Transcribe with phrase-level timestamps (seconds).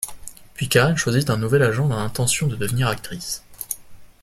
[0.55, 3.43] Puis Karen choisit un nouvel agent dans l’intention de devenir actrice.